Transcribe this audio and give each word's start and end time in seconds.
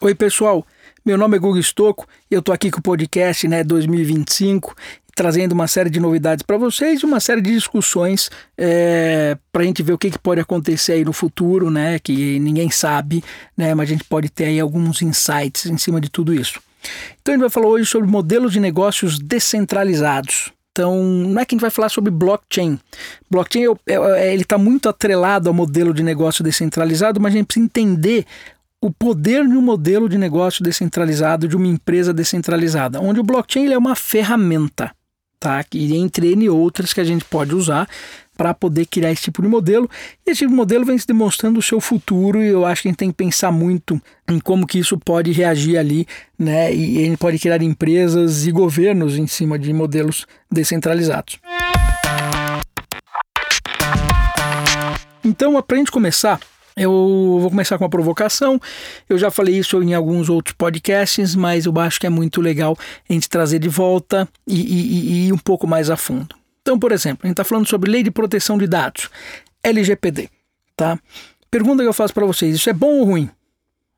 Oi, 0.00 0.14
pessoal. 0.14 0.64
Meu 1.04 1.18
nome 1.18 1.36
é 1.36 1.40
Gugu 1.40 1.58
Stocco 1.58 2.06
e 2.30 2.34
eu 2.34 2.40
tô 2.40 2.52
aqui 2.52 2.70
com 2.70 2.78
o 2.78 2.82
podcast 2.82 3.48
né, 3.48 3.64
2025, 3.64 4.72
trazendo 5.12 5.50
uma 5.50 5.66
série 5.66 5.90
de 5.90 5.98
novidades 5.98 6.44
para 6.44 6.56
vocês 6.56 7.00
e 7.00 7.04
uma 7.04 7.18
série 7.18 7.40
de 7.40 7.52
discussões 7.52 8.30
é, 8.56 9.36
para 9.50 9.62
a 9.62 9.64
gente 9.64 9.82
ver 9.82 9.92
o 9.92 9.98
que, 9.98 10.12
que, 10.12 10.18
pode 10.20 10.40
acontecer 10.40 10.92
aí 10.92 11.04
no 11.04 11.12
futuro, 11.12 11.68
né? 11.68 11.98
Que 11.98 12.38
ninguém 12.38 12.70
sabe, 12.70 13.24
né? 13.56 13.74
Mas 13.74 13.88
a 13.88 13.92
gente 13.92 14.04
pode 14.04 14.28
ter 14.28 14.44
aí 14.44 14.60
alguns 14.60 15.02
insights 15.02 15.66
em 15.66 15.76
cima 15.76 16.00
de 16.00 16.08
tudo 16.08 16.32
isso. 16.32 16.60
Então 17.20 17.34
a 17.34 17.36
gente 17.36 17.40
vai 17.40 17.50
falar 17.50 17.66
hoje 17.66 17.86
sobre 17.86 18.08
modelos 18.08 18.52
de 18.52 18.60
negócios 18.60 19.18
descentralizados. 19.18 20.52
Então, 20.70 21.02
não 21.02 21.40
é 21.40 21.44
que 21.44 21.56
a 21.56 21.56
gente 21.56 21.62
vai 21.62 21.70
falar 21.70 21.88
sobre 21.88 22.12
blockchain. 22.12 22.78
Blockchain 23.28 23.64
é, 23.84 23.94
é, 23.94 24.32
ele 24.32 24.42
está 24.42 24.56
muito 24.56 24.88
atrelado 24.88 25.48
ao 25.48 25.54
modelo 25.54 25.92
de 25.92 26.04
negócio 26.04 26.44
descentralizado, 26.44 27.20
mas 27.20 27.34
a 27.34 27.36
gente 27.36 27.46
precisa 27.46 27.64
entender 27.66 28.24
o 28.80 28.90
poder 28.90 29.46
de 29.46 29.56
um 29.56 29.62
modelo 29.62 30.08
de 30.08 30.16
negócio 30.16 30.62
descentralizado, 30.62 31.48
de 31.48 31.56
uma 31.56 31.66
empresa 31.66 32.12
descentralizada, 32.12 33.00
onde 33.00 33.18
o 33.18 33.24
blockchain 33.24 33.72
é 33.72 33.78
uma 33.78 33.96
ferramenta, 33.96 34.94
tá? 35.40 35.64
E 35.74 35.96
entre 35.96 36.32
N 36.32 36.48
outras 36.48 36.92
que 36.92 37.00
a 37.00 37.04
gente 37.04 37.24
pode 37.24 37.54
usar 37.54 37.88
para 38.36 38.54
poder 38.54 38.86
criar 38.86 39.10
esse 39.10 39.22
tipo 39.22 39.42
de 39.42 39.48
modelo. 39.48 39.90
E 40.24 40.30
esse 40.30 40.38
tipo 40.38 40.50
de 40.50 40.56
modelo 40.56 40.84
vem 40.84 40.96
se 40.96 41.06
demonstrando 41.06 41.58
o 41.58 41.62
seu 41.62 41.80
futuro 41.80 42.40
e 42.40 42.46
eu 42.46 42.64
acho 42.64 42.82
que 42.82 42.88
a 42.88 42.90
gente 42.90 42.98
tem 42.98 43.10
que 43.10 43.16
pensar 43.16 43.50
muito 43.50 44.00
em 44.28 44.38
como 44.38 44.64
que 44.64 44.78
isso 44.78 44.96
pode 44.96 45.32
reagir 45.32 45.76
ali, 45.76 46.06
né? 46.38 46.72
E 46.72 46.98
a 46.98 47.04
gente 47.06 47.18
pode 47.18 47.36
criar 47.40 47.60
empresas 47.60 48.46
e 48.46 48.52
governos 48.52 49.16
em 49.18 49.26
cima 49.26 49.58
de 49.58 49.72
modelos 49.72 50.24
descentralizados. 50.48 51.40
Então, 55.24 55.60
para 55.60 55.76
a 55.76 55.78
gente 55.78 55.90
começar, 55.90 56.38
eu 56.78 57.38
vou 57.40 57.50
começar 57.50 57.76
com 57.76 57.84
uma 57.84 57.90
provocação. 57.90 58.60
Eu 59.08 59.18
já 59.18 59.30
falei 59.30 59.58
isso 59.58 59.82
em 59.82 59.94
alguns 59.94 60.28
outros 60.28 60.54
podcasts, 60.56 61.34
mas 61.34 61.66
eu 61.66 61.78
acho 61.78 62.00
que 62.00 62.06
é 62.06 62.10
muito 62.10 62.40
legal 62.40 62.76
a 63.08 63.12
gente 63.12 63.28
trazer 63.28 63.58
de 63.58 63.68
volta 63.68 64.28
e, 64.46 64.60
e, 64.60 65.12
e 65.12 65.28
ir 65.28 65.32
um 65.32 65.38
pouco 65.38 65.66
mais 65.66 65.90
a 65.90 65.96
fundo. 65.96 66.36
Então, 66.62 66.78
por 66.78 66.92
exemplo, 66.92 67.20
a 67.24 67.26
gente 67.26 67.34
está 67.34 67.44
falando 67.44 67.66
sobre 67.66 67.90
lei 67.90 68.02
de 68.02 68.10
proteção 68.10 68.58
de 68.58 68.66
dados, 68.66 69.08
LGPD. 69.62 70.28
Tá? 70.76 70.98
Pergunta 71.50 71.82
que 71.82 71.88
eu 71.88 71.94
faço 71.94 72.14
para 72.14 72.26
vocês: 72.26 72.54
isso 72.54 72.70
é 72.70 72.72
bom 72.72 72.98
ou 72.98 73.04
ruim? 73.04 73.30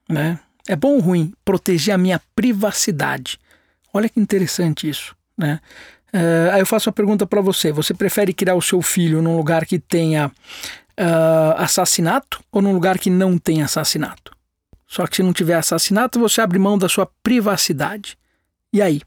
Né? 0.09 0.39
É 0.69 0.77
bom 0.77 0.95
ou 0.95 1.01
ruim 1.01 1.33
proteger 1.45 1.95
a 1.95 1.99
minha 1.99 2.21
privacidade? 2.35 3.39
Olha 3.93 4.09
que 4.09 4.21
interessante 4.21 4.89
isso. 4.89 5.17
Né? 5.37 5.61
Uh, 6.13 6.51
aí 6.53 6.61
eu 6.61 6.67
faço 6.67 6.89
uma 6.89 6.95
pergunta 6.95 7.27
para 7.27 7.41
você: 7.41 7.73
você 7.73 7.93
prefere 7.93 8.33
criar 8.33 8.55
o 8.55 8.63
seu 8.63 8.81
filho 8.83 9.21
num 9.21 9.37
lugar 9.37 9.67
que 9.67 9.79
tenha 9.79 10.31
uh, 11.01 11.55
assassinato 11.57 12.43
ou 12.53 12.61
num 12.61 12.75
lugar 12.75 12.99
que 12.99 13.09
não 13.09 13.39
tem 13.39 13.63
assassinato. 13.63 14.33
Só 14.87 15.07
que 15.07 15.17
se 15.17 15.23
não 15.23 15.33
tiver 15.33 15.55
assassinato, 15.55 16.19
você 16.19 16.41
abre 16.41 16.59
mão 16.59 16.77
da 16.77 16.89
sua 16.89 17.09
privacidade. 17.23 18.19
E 18.73 18.83
aí? 18.83 19.01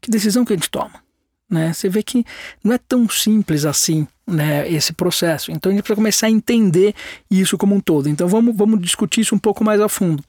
Que 0.00 0.10
decisão 0.10 0.44
que 0.44 0.52
a 0.52 0.56
gente 0.56 0.70
toma? 0.70 1.02
Né? 1.50 1.72
Você 1.72 1.88
vê 1.88 2.02
que 2.02 2.24
não 2.64 2.72
é 2.72 2.78
tão 2.78 3.08
simples 3.08 3.64
assim 3.64 4.06
né, 4.26 4.68
esse 4.70 4.92
processo. 4.92 5.52
Então 5.52 5.70
a 5.70 5.74
gente 5.74 5.82
precisa 5.82 5.96
começar 5.96 6.26
a 6.28 6.30
entender 6.30 6.94
isso 7.30 7.58
como 7.58 7.74
um 7.74 7.80
todo. 7.80 8.08
Então 8.08 8.26
vamos, 8.26 8.56
vamos 8.56 8.80
discutir 8.80 9.20
isso 9.20 9.34
um 9.34 9.38
pouco 9.38 9.62
mais 9.62 9.80
a 9.80 9.88
fundo. 9.88 10.24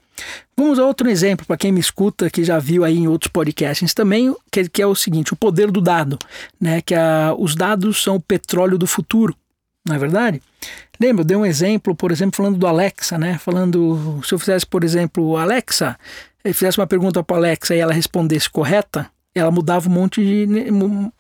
Vamos 0.56 0.78
a 0.78 0.86
outro 0.86 1.10
exemplo 1.10 1.46
para 1.46 1.58
quem 1.58 1.72
me 1.72 1.80
escuta, 1.80 2.30
que 2.30 2.44
já 2.44 2.60
viu 2.60 2.84
aí 2.84 2.98
em 2.98 3.08
outros 3.08 3.32
podcasts 3.32 3.94
também, 3.94 4.36
que, 4.52 4.70
que 4.70 4.82
é 4.82 4.86
o 4.86 4.94
seguinte: 4.94 5.34
o 5.34 5.36
poder 5.36 5.72
do 5.72 5.82
dado, 5.82 6.20
né? 6.62 6.82
Que 6.82 6.94
a, 6.94 7.34
os 7.38 7.56
dados 7.56 8.04
são 8.04 8.18
o 8.18 8.22
petróleo 8.22 8.78
do 8.78 8.86
futuro 8.86 9.36
não 9.86 9.96
é 9.96 10.00
verdade? 10.00 10.42
Lembra, 11.00 11.22
eu 11.22 11.26
dei 11.26 11.38
um 11.38 11.46
exemplo, 11.46 11.96
por 11.96 12.12
exemplo, 12.12 12.38
falando 12.38 12.58
do 12.58 12.68
Alexa, 12.68 13.18
né? 13.18 13.38
Falando, 13.38 14.22
se 14.24 14.34
eu 14.34 14.40
fizesse, 14.40 14.66
por 14.66 14.84
exemplo, 14.84 15.36
Alexa, 15.38 15.98
eu 16.44 16.54
fizesse 16.54 16.78
uma 16.78 16.88
pergunta 16.88 17.24
para 17.24 17.38
Alexa 17.38 17.76
e 17.76 17.80
ela 17.80 17.94
respondesse 17.94 18.50
correta, 18.50 19.10
ela 19.36 19.52
mudava 19.52 19.90
um 19.90 19.92
monte 19.92 20.24
de 20.24 20.48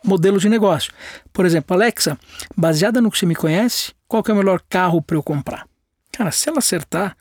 modelos 0.03 0.41
de 0.41 0.49
negócio. 0.49 0.93
Por 1.31 1.45
exemplo, 1.45 1.75
Alexa, 1.75 2.17
baseada 2.55 3.01
no 3.01 3.11
que 3.11 3.17
você 3.17 3.25
me 3.25 3.35
conhece, 3.35 3.93
qual 4.07 4.23
é 4.27 4.31
o 4.31 4.35
melhor 4.35 4.61
carro 4.69 5.01
para 5.01 5.17
eu 5.17 5.23
comprar? 5.23 5.67
Cara, 6.11 6.31
se 6.31 6.47
ela 6.47 6.59
acertar, 6.59 7.17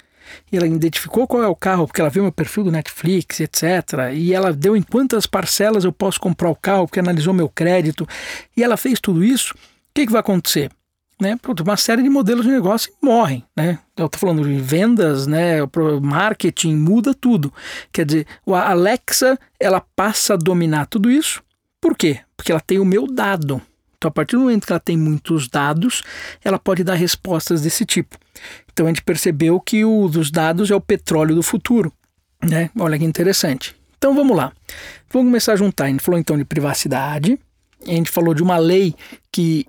e 0.50 0.56
ela 0.56 0.66
identificou 0.66 1.26
qual 1.26 1.42
é 1.42 1.48
o 1.48 1.56
carro, 1.56 1.86
porque 1.86 2.00
ela 2.00 2.10
viu 2.10 2.22
meu 2.22 2.32
perfil 2.32 2.64
do 2.64 2.70
Netflix, 2.70 3.40
etc. 3.40 3.64
E 4.14 4.32
ela 4.32 4.52
deu 4.52 4.76
em 4.76 4.82
quantas 4.82 5.26
parcelas 5.26 5.84
eu 5.84 5.92
posso 5.92 6.20
comprar 6.20 6.50
o 6.50 6.56
carro, 6.56 6.86
porque 6.86 7.00
analisou 7.00 7.34
meu 7.34 7.48
crédito, 7.48 8.06
e 8.56 8.62
ela 8.62 8.76
fez 8.76 9.00
tudo 9.00 9.24
isso, 9.24 9.54
o 9.54 9.58
que, 9.94 10.06
que 10.06 10.12
vai 10.12 10.20
acontecer? 10.20 10.70
Né, 11.20 11.38
uma 11.64 11.76
série 11.76 12.02
de 12.02 12.08
modelos 12.08 12.44
de 12.44 12.50
negócio 12.50 12.92
morrem, 13.00 13.44
né? 13.56 13.78
Eu 13.96 14.06
estou 14.06 14.18
falando 14.18 14.42
de 14.42 14.60
vendas, 14.60 15.26
né, 15.26 15.58
marketing, 16.00 16.74
muda 16.74 17.14
tudo. 17.14 17.52
Quer 17.92 18.04
dizer, 18.04 18.26
a 18.48 18.70
Alexa, 18.70 19.38
ela 19.60 19.80
passa 19.94 20.34
a 20.34 20.36
dominar 20.36 20.86
tudo 20.86 21.10
isso. 21.10 21.42
Por 21.80 21.96
quê? 21.96 22.20
Porque 22.36 22.50
ela 22.50 22.60
tem 22.60 22.78
o 22.78 22.84
meu 22.84 23.06
dado. 23.06 23.62
Então, 23.96 24.08
a 24.08 24.12
partir 24.12 24.34
do 24.34 24.42
momento 24.42 24.66
que 24.66 24.72
ela 24.72 24.80
tem 24.80 24.96
muitos 24.96 25.46
dados, 25.48 26.02
ela 26.44 26.58
pode 26.58 26.82
dar 26.82 26.94
respostas 26.94 27.62
desse 27.62 27.84
tipo. 27.84 28.18
Então, 28.72 28.86
a 28.86 28.88
gente 28.88 29.02
percebeu 29.02 29.60
que 29.60 29.84
o 29.84 30.08
dos 30.08 30.28
dados 30.28 30.70
é 30.72 30.74
o 30.74 30.80
petróleo 30.80 31.36
do 31.36 31.42
futuro, 31.42 31.92
né? 32.42 32.68
Olha 32.76 32.98
que 32.98 33.04
interessante. 33.04 33.76
Então, 33.96 34.12
vamos 34.12 34.36
lá. 34.36 34.52
Vamos 35.08 35.28
começar 35.28 35.52
a 35.52 35.56
juntar. 35.56 35.84
A 35.84 35.88
gente 35.88 36.02
falou 36.02 36.18
então 36.18 36.36
de 36.36 36.44
privacidade, 36.44 37.38
a 37.86 37.90
gente 37.90 38.10
falou 38.10 38.34
de 38.34 38.42
uma 38.42 38.58
lei 38.58 38.94
que 39.30 39.66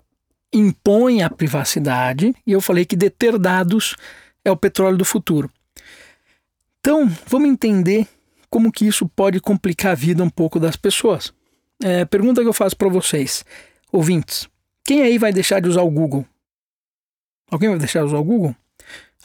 impõe 0.54 1.24
a 1.24 1.30
privacidade 1.30 2.34
e 2.46 2.52
eu 2.52 2.62
falei 2.62 2.86
que 2.86 2.96
deter 2.96 3.38
dados 3.40 3.96
é 4.46 4.52
o 4.52 4.58
petróleo 4.58 4.98
do 4.98 5.06
futuro. 5.06 5.50
Então, 6.80 7.10
vamos 7.28 7.50
entender 7.50 8.08
como 8.50 8.72
que 8.72 8.86
isso 8.86 9.08
pode 9.08 9.40
complicar 9.40 9.94
a 9.94 9.96
vida 9.96 10.24
um 10.24 10.30
pouco 10.30 10.60
das 10.60 10.76
pessoas. 10.76 11.34
É, 11.82 12.06
pergunta 12.06 12.42
que 12.42 12.48
eu 12.48 12.54
faço 12.54 12.78
para 12.78 12.90
vocês, 12.90 13.44
ouvintes: 13.92 14.48
quem 14.84 15.02
aí 15.02 15.18
vai 15.18 15.34
deixar 15.34 15.60
de 15.60 15.70
usar 15.70 15.82
o 15.82 15.90
Google? 15.90 16.26
Alguém 17.50 17.70
vai 17.70 17.80
deixar 17.80 18.00
de 18.02 18.06
usar 18.06 18.18
o 18.18 18.24
Google? 18.24 18.56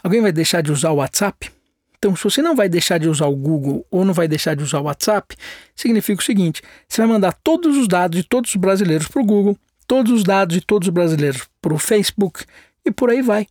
Alguém 0.02 0.20
vai 0.20 0.32
deixar 0.32 0.62
de 0.62 0.72
usar 0.72 0.90
o 0.90 0.96
WhatsApp? 0.96 1.50
Então, 1.98 2.14
se 2.14 2.22
você 2.22 2.40
não 2.40 2.54
vai 2.54 2.68
deixar 2.68 2.98
de 2.98 3.08
usar 3.08 3.26
o 3.26 3.34
Google 3.34 3.84
ou 3.90 4.04
não 4.04 4.14
vai 4.14 4.28
deixar 4.28 4.54
de 4.54 4.62
usar 4.62 4.78
o 4.78 4.84
WhatsApp, 4.84 5.36
significa 5.74 6.22
o 6.22 6.24
seguinte: 6.24 6.62
você 6.88 7.00
vai 7.00 7.08
mandar 7.08 7.32
todos 7.32 7.76
os 7.76 7.88
dados 7.88 8.16
de 8.16 8.26
todos 8.26 8.50
os 8.50 8.56
brasileiros 8.56 9.08
para 9.08 9.20
o 9.20 9.26
Google 9.26 9.58
todos 9.88 10.12
os 10.12 10.22
dados 10.22 10.54
de 10.54 10.60
todos 10.60 10.86
os 10.86 10.94
brasileiros 10.94 11.48
para 11.60 11.74
o 11.74 11.78
Facebook 11.78 12.44
e 12.84 12.92
por 12.92 13.10
aí 13.10 13.22
vai. 13.22 13.46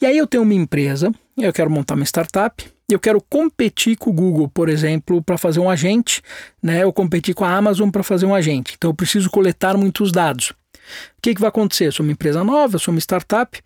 E 0.00 0.06
aí 0.06 0.16
eu 0.16 0.26
tenho 0.26 0.42
uma 0.42 0.54
empresa, 0.54 1.12
eu 1.36 1.52
quero 1.52 1.70
montar 1.70 1.94
uma 1.94 2.04
startup, 2.04 2.64
eu 2.88 3.00
quero 3.00 3.20
competir 3.22 3.96
com 3.96 4.10
o 4.10 4.12
Google, 4.12 4.48
por 4.48 4.68
exemplo, 4.68 5.22
para 5.22 5.38
fazer 5.38 5.60
um 5.60 5.70
agente, 5.70 6.20
né? 6.62 6.82
Eu 6.82 6.92
competir 6.92 7.34
com 7.34 7.44
a 7.44 7.56
Amazon 7.56 7.88
para 7.88 8.02
fazer 8.02 8.26
um 8.26 8.34
agente. 8.34 8.74
Então 8.76 8.90
eu 8.90 8.94
preciso 8.94 9.30
coletar 9.30 9.76
muitos 9.76 10.12
dados. 10.12 10.50
O 10.50 11.22
que, 11.22 11.34
que 11.34 11.40
vai 11.40 11.48
acontecer? 11.48 11.86
Eu 11.86 11.92
sou 11.92 12.04
uma 12.04 12.12
empresa 12.12 12.44
nova, 12.44 12.76
eu 12.76 12.78
sou 12.78 12.92
uma 12.92 13.00
startup. 13.00 13.58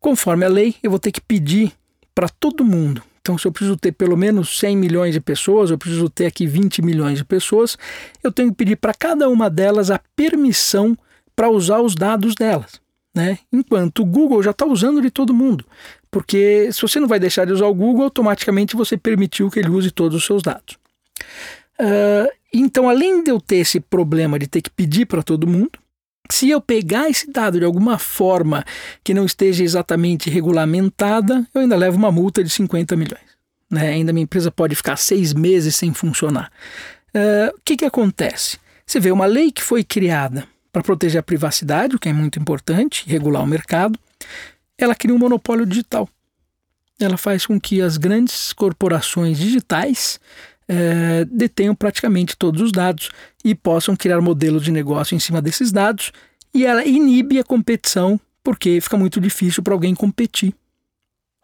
Conforme 0.00 0.44
a 0.44 0.48
lei, 0.48 0.74
eu 0.82 0.90
vou 0.90 0.98
ter 0.98 1.12
que 1.12 1.20
pedir 1.20 1.72
para 2.14 2.28
todo 2.28 2.64
mundo. 2.64 3.02
Então, 3.20 3.36
se 3.36 3.46
eu 3.46 3.52
preciso 3.52 3.76
ter 3.76 3.92
pelo 3.92 4.16
menos 4.16 4.58
100 4.58 4.76
milhões 4.76 5.12
de 5.12 5.20
pessoas, 5.20 5.70
eu 5.70 5.78
preciso 5.78 6.08
ter 6.08 6.26
aqui 6.26 6.46
20 6.46 6.80
milhões 6.80 7.18
de 7.18 7.24
pessoas, 7.24 7.76
eu 8.22 8.32
tenho 8.32 8.50
que 8.50 8.56
pedir 8.56 8.76
para 8.76 8.94
cada 8.94 9.28
uma 9.28 9.50
delas 9.50 9.90
a 9.90 10.00
permissão 10.14 10.96
para 11.36 11.50
usar 11.50 11.80
os 11.80 11.94
dados 11.94 12.34
delas. 12.34 12.80
Né? 13.14 13.38
Enquanto 13.52 14.00
o 14.00 14.06
Google 14.06 14.42
já 14.42 14.50
está 14.50 14.66
usando 14.66 15.00
de 15.00 15.10
todo 15.10 15.32
mundo. 15.32 15.64
Porque 16.10 16.70
se 16.72 16.82
você 16.82 16.98
não 16.98 17.06
vai 17.06 17.18
deixar 17.20 17.44
de 17.46 17.52
usar 17.52 17.66
o 17.66 17.74
Google, 17.74 18.04
automaticamente 18.04 18.74
você 18.74 18.96
permitiu 18.96 19.50
que 19.50 19.58
ele 19.58 19.70
use 19.70 19.90
todos 19.90 20.16
os 20.16 20.24
seus 20.24 20.42
dados. 20.42 20.76
Uh, 21.78 22.30
então, 22.52 22.88
além 22.88 23.22
de 23.22 23.30
eu 23.30 23.40
ter 23.40 23.56
esse 23.56 23.80
problema 23.80 24.38
de 24.38 24.46
ter 24.46 24.62
que 24.62 24.70
pedir 24.70 25.06
para 25.06 25.22
todo 25.22 25.46
mundo, 25.46 25.78
se 26.30 26.50
eu 26.50 26.60
pegar 26.60 27.08
esse 27.08 27.30
dado 27.30 27.58
de 27.58 27.64
alguma 27.64 27.98
forma 27.98 28.64
que 29.04 29.14
não 29.14 29.24
esteja 29.24 29.62
exatamente 29.62 30.28
regulamentada, 30.28 31.46
eu 31.54 31.60
ainda 31.60 31.76
levo 31.76 31.96
uma 31.96 32.10
multa 32.10 32.42
de 32.42 32.50
50 32.50 32.96
milhões. 32.96 33.36
Né? 33.70 33.88
Ainda 33.88 34.12
minha 34.12 34.24
empresa 34.24 34.50
pode 34.50 34.74
ficar 34.74 34.96
seis 34.96 35.32
meses 35.32 35.76
sem 35.76 35.92
funcionar. 35.92 36.50
Uh, 37.14 37.56
o 37.56 37.60
que, 37.64 37.76
que 37.76 37.84
acontece? 37.84 38.58
Você 38.86 39.00
vê 39.00 39.10
uma 39.10 39.26
lei 39.26 39.50
que 39.50 39.62
foi 39.62 39.82
criada 39.82 40.46
para 40.76 40.82
proteger 40.82 41.18
a 41.18 41.22
privacidade, 41.22 41.96
o 41.96 41.98
que 41.98 42.06
é 42.06 42.12
muito 42.12 42.38
importante, 42.38 43.08
regular 43.08 43.42
o 43.42 43.46
mercado, 43.46 43.98
ela 44.76 44.94
cria 44.94 45.14
um 45.14 45.18
monopólio 45.18 45.64
digital. 45.64 46.06
Ela 47.00 47.16
faz 47.16 47.46
com 47.46 47.58
que 47.58 47.80
as 47.80 47.96
grandes 47.96 48.52
corporações 48.52 49.38
digitais 49.38 50.20
é, 50.68 51.24
detenham 51.24 51.74
praticamente 51.74 52.36
todos 52.36 52.60
os 52.60 52.72
dados 52.72 53.08
e 53.42 53.54
possam 53.54 53.96
criar 53.96 54.20
modelos 54.20 54.64
de 54.64 54.70
negócio 54.70 55.14
em 55.14 55.18
cima 55.18 55.40
desses 55.40 55.72
dados, 55.72 56.12
e 56.52 56.66
ela 56.66 56.84
inibe 56.84 57.38
a 57.38 57.44
competição 57.44 58.20
porque 58.44 58.78
fica 58.78 58.98
muito 58.98 59.18
difícil 59.18 59.62
para 59.62 59.72
alguém 59.72 59.94
competir. 59.94 60.54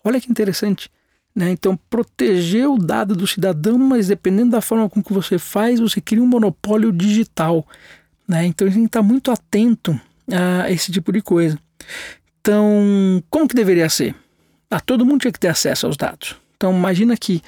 Olha 0.05 0.20
que 0.20 0.31
interessante. 0.31 0.90
Né? 1.35 1.52
Então, 1.52 1.75
proteger 1.88 2.69
o 2.69 2.76
dado 2.76 3.17
do 3.17 3.26
cidadão, 3.26 3.78
mas 3.78 4.08
dependendo 4.08 4.50
da 4.50 4.61
forma 4.61 4.90
com 4.90 5.02
que 5.02 5.14
você 5.14 5.38
faz, 5.38 5.81
você 5.81 6.02
cria 6.02 6.23
um 6.23 6.26
monopólio 6.26 6.93
digital. 6.93 7.67
Né? 8.27 8.47
Então 8.47 8.67
a 8.67 8.71
gente 8.71 8.87
está 8.87 9.03
muito 9.03 9.31
atento 9.31 9.99
a 10.31 10.71
esse 10.71 10.91
tipo 10.91 11.13
de 11.13 11.21
coisa. 11.21 11.59
Então, 12.41 13.23
como 13.31 13.47
que 13.47 13.55
deveria 13.55 13.89
ser? 13.89 14.15
Ah, 14.71 14.81
todo 14.81 15.05
mundo 15.05 15.21
tinha 15.21 15.33
que 15.33 15.39
ter 15.39 15.49
acesso 15.49 15.87
aos 15.87 15.97
dados. 15.97 16.37
Então 16.57 16.75
imagina 16.75 17.17
que 17.17 17.43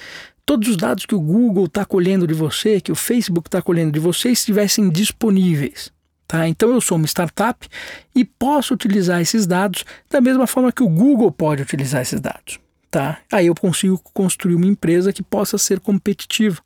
todos 0.45 0.69
os 0.69 0.77
dados 0.77 1.07
que 1.07 1.15
o 1.15 1.21
Google 1.21 1.67
está 1.67 1.85
colhendo 1.85 2.27
de 2.27 2.35
você, 2.35 2.81
que 2.81 2.93
o 2.93 2.95
Facebook 2.95 3.49
está 3.49 3.63
colhendo 3.63 3.93
de 3.93 3.99
você, 3.99 4.31
estivessem 4.31 4.91
disponíveis. 4.91 5.93
Tá? 6.27 6.49
Então 6.49 6.71
eu 6.71 6.81
sou 6.81 6.97
uma 6.97 7.07
startup 7.07 7.67
e 8.15 8.25
posso 8.25 8.75
utilizar 8.75 9.21
esses 9.21 9.47
dados 9.47 9.85
da 10.11 10.21
mesma 10.21 10.47
forma 10.47 10.73
que 10.73 10.83
o 10.83 10.89
Google 10.89 11.31
pode 11.31 11.63
utilizar 11.63 12.03
esses 12.03 12.21
dados. 12.21 12.59
Tá? 12.91 13.19
Aí 13.33 13.47
eu 13.47 13.55
consigo 13.55 14.01
construir 14.13 14.55
uma 14.55 14.67
empresa 14.67 15.13
que 15.13 15.23
possa 15.23 15.59
ser 15.59 15.81
competitiva. 15.81 16.61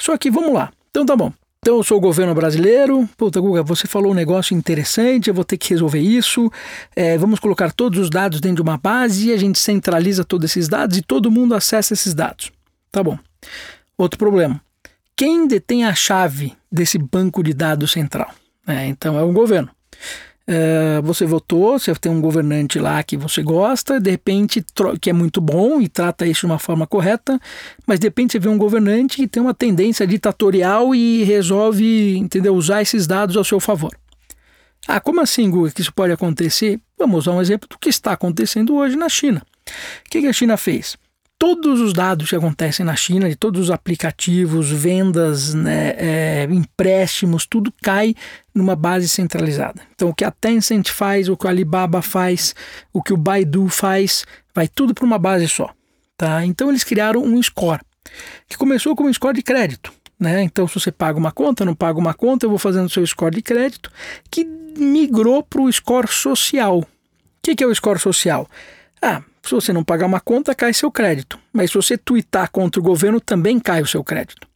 Só 0.00 0.16
que 0.16 0.30
vamos 0.30 0.52
lá. 0.52 0.72
Então 0.90 1.04
tá 1.04 1.16
bom. 1.16 1.32
Então 1.60 1.76
eu 1.76 1.82
sou 1.82 1.98
o 1.98 2.00
governo 2.00 2.34
brasileiro. 2.34 3.08
Puta, 3.16 3.40
Guga, 3.40 3.62
você 3.62 3.86
falou 3.86 4.12
um 4.12 4.14
negócio 4.14 4.56
interessante, 4.56 5.28
eu 5.28 5.34
vou 5.34 5.44
ter 5.44 5.58
que 5.58 5.70
resolver 5.70 6.00
isso. 6.00 6.50
É, 6.94 7.18
vamos 7.18 7.40
colocar 7.40 7.72
todos 7.72 7.98
os 7.98 8.10
dados 8.10 8.40
dentro 8.40 8.62
de 8.62 8.70
uma 8.70 8.78
base 8.78 9.28
e 9.28 9.32
a 9.32 9.36
gente 9.36 9.58
centraliza 9.58 10.24
todos 10.24 10.50
esses 10.50 10.68
dados 10.68 10.96
e 10.96 11.02
todo 11.02 11.30
mundo 11.30 11.54
acessa 11.54 11.92
esses 11.92 12.14
dados. 12.14 12.50
Tá 12.90 13.02
bom. 13.02 13.18
Outro 13.96 14.18
problema. 14.18 14.60
Quem 15.16 15.48
detém 15.48 15.84
a 15.84 15.94
chave 15.94 16.56
desse 16.70 16.96
banco 16.96 17.42
de 17.42 17.52
dados 17.52 17.90
central? 17.90 18.30
É, 18.66 18.86
então 18.86 19.18
é 19.18 19.22
o 19.22 19.32
governo. 19.32 19.70
É, 20.50 20.98
você 21.02 21.26
votou, 21.26 21.78
você 21.78 21.94
tem 21.94 22.10
um 22.10 22.22
governante 22.22 22.78
lá 22.78 23.02
que 23.02 23.18
você 23.18 23.42
gosta, 23.42 24.00
de 24.00 24.10
repente, 24.10 24.64
que 24.98 25.10
é 25.10 25.12
muito 25.12 25.42
bom 25.42 25.78
e 25.78 25.88
trata 25.88 26.26
isso 26.26 26.40
de 26.40 26.46
uma 26.46 26.58
forma 26.58 26.86
correta, 26.86 27.38
mas 27.86 28.00
de 28.00 28.06
repente 28.06 28.32
você 28.32 28.38
vê 28.38 28.48
um 28.48 28.56
governante 28.56 29.16
que 29.16 29.28
tem 29.28 29.42
uma 29.42 29.52
tendência 29.52 30.06
ditatorial 30.06 30.94
e 30.94 31.22
resolve, 31.22 32.16
entendeu, 32.16 32.54
usar 32.54 32.80
esses 32.80 33.06
dados 33.06 33.36
ao 33.36 33.44
seu 33.44 33.60
favor. 33.60 33.94
Ah, 34.86 34.98
como 34.98 35.20
assim, 35.20 35.50
Google, 35.50 35.70
que 35.70 35.82
isso 35.82 35.92
pode 35.92 36.14
acontecer? 36.14 36.80
Vamos 36.98 37.26
usar 37.26 37.32
um 37.32 37.42
exemplo 37.42 37.68
do 37.68 37.76
que 37.76 37.90
está 37.90 38.12
acontecendo 38.12 38.74
hoje 38.74 38.96
na 38.96 39.10
China. 39.10 39.42
O 40.06 40.08
que 40.08 40.26
a 40.26 40.32
China 40.32 40.56
fez? 40.56 40.96
Todos 41.38 41.80
os 41.80 41.92
dados 41.92 42.28
que 42.28 42.36
acontecem 42.36 42.84
na 42.84 42.96
China, 42.96 43.28
de 43.28 43.36
todos 43.36 43.62
os 43.62 43.70
aplicativos, 43.70 44.68
vendas, 44.70 45.54
né, 45.54 45.94
é, 45.96 46.48
empréstimos, 46.50 47.46
tudo 47.46 47.72
cai 47.80 48.14
numa 48.52 48.74
base 48.74 49.08
centralizada. 49.08 49.80
Então, 49.94 50.08
o 50.08 50.14
que 50.14 50.24
a 50.24 50.30
Tencent 50.32 50.88
faz, 50.88 51.28
o 51.28 51.36
que 51.36 51.46
o 51.46 51.48
Alibaba 51.48 52.02
faz, 52.02 52.54
o 52.92 53.00
que 53.00 53.12
o 53.12 53.16
Baidu 53.16 53.68
faz, 53.68 54.26
vai 54.52 54.66
tudo 54.66 54.92
para 54.92 55.04
uma 55.04 55.18
base 55.18 55.48
só. 55.48 55.70
Tá? 56.16 56.44
Então, 56.44 56.68
eles 56.68 56.82
criaram 56.82 57.22
um 57.22 57.40
score, 57.40 57.80
que 58.48 58.58
começou 58.58 58.96
como 58.96 59.08
um 59.08 59.12
score 59.12 59.36
de 59.36 59.42
crédito. 59.42 59.92
Né? 60.18 60.42
Então, 60.42 60.66
se 60.66 60.74
você 60.74 60.90
paga 60.90 61.16
uma 61.16 61.30
conta, 61.30 61.64
não 61.64 61.76
paga 61.76 61.98
uma 62.00 62.12
conta, 62.12 62.46
eu 62.46 62.50
vou 62.50 62.58
fazendo 62.58 62.88
seu 62.88 63.06
score 63.06 63.36
de 63.36 63.42
crédito, 63.42 63.92
que 64.28 64.44
migrou 64.44 65.44
para 65.44 65.62
o 65.62 65.72
score 65.72 66.08
social. 66.08 66.80
O 66.80 66.86
que, 67.40 67.54
que 67.54 67.62
é 67.62 67.66
o 67.66 67.74
score 67.74 68.00
social? 68.00 68.48
Ah, 69.00 69.22
se 69.48 69.54
você 69.54 69.72
não 69.72 69.82
pagar 69.82 70.06
uma 70.06 70.20
conta, 70.20 70.54
cai 70.54 70.72
seu 70.72 70.90
crédito. 70.90 71.38
Mas 71.52 71.70
se 71.70 71.76
você 71.76 71.96
tuitar 71.96 72.50
contra 72.50 72.80
o 72.80 72.84
governo, 72.84 73.20
também 73.20 73.58
cai 73.58 73.82
o 73.82 73.86
seu 73.86 74.04
crédito. 74.04 74.46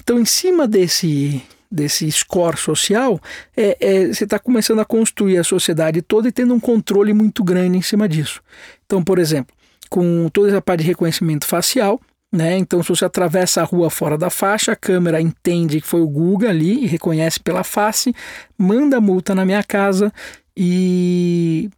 Então, 0.00 0.18
em 0.18 0.24
cima 0.24 0.68
desse, 0.68 1.42
desse 1.70 2.10
score 2.10 2.56
social, 2.56 3.20
é, 3.56 3.76
é, 3.80 4.06
você 4.06 4.24
está 4.24 4.38
começando 4.38 4.80
a 4.80 4.84
construir 4.84 5.38
a 5.38 5.44
sociedade 5.44 6.02
toda 6.02 6.28
e 6.28 6.32
tendo 6.32 6.54
um 6.54 6.60
controle 6.60 7.12
muito 7.12 7.42
grande 7.42 7.78
em 7.78 7.82
cima 7.82 8.08
disso. 8.08 8.40
Então, 8.86 9.02
por 9.02 9.18
exemplo, 9.18 9.54
com 9.88 10.28
toda 10.28 10.48
essa 10.48 10.62
parte 10.62 10.80
de 10.80 10.86
reconhecimento 10.86 11.46
facial, 11.46 12.00
né? 12.30 12.58
Então, 12.58 12.82
se 12.82 12.90
você 12.90 13.04
atravessa 13.06 13.62
a 13.62 13.64
rua 13.64 13.88
fora 13.88 14.18
da 14.18 14.28
faixa, 14.28 14.72
a 14.72 14.76
câmera 14.76 15.20
entende 15.20 15.80
que 15.80 15.86
foi 15.86 16.00
o 16.00 16.08
Guga 16.08 16.50
ali 16.50 16.84
e 16.84 16.86
reconhece 16.86 17.40
pela 17.40 17.64
face, 17.64 18.14
manda 18.56 19.00
multa 19.00 19.34
na 19.34 19.46
minha 19.46 19.62
casa 19.62 20.12
e, 20.54 21.70